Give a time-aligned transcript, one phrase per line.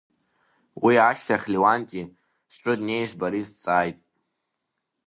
[0.83, 2.01] Уи ашьҭахь Леуанти
[2.53, 3.97] зҿы днеиз Борис дҵааит.